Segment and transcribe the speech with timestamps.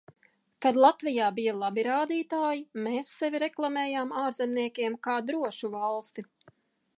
[0.65, 6.27] Kad Latvijā bija labi rādītāji, mēs sevi reklamējām ārzemniekiem kā drošu valsti.